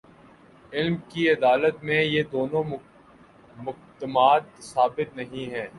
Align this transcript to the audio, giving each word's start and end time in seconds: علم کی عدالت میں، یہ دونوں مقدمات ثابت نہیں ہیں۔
علم 0.73 0.95
کی 1.09 1.29
عدالت 1.29 1.83
میں، 1.83 2.03
یہ 2.03 2.23
دونوں 2.31 2.63
مقدمات 3.57 4.43
ثابت 4.59 5.15
نہیں 5.15 5.51
ہیں۔ 5.51 5.67